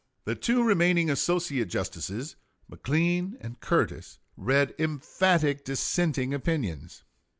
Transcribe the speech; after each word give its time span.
The 0.25 0.33
two 0.33 0.63
remaining 0.63 1.11
associate 1.11 1.67
justices, 1.67 2.35
McLean 2.67 3.37
and 3.39 3.59
Curtis, 3.59 4.17
read 4.35 4.73
emphatic 4.79 5.63
dissenting 5.63 6.33
opinions. 6.33 7.03